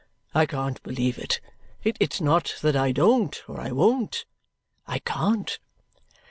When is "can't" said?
0.47-0.81, 4.97-5.59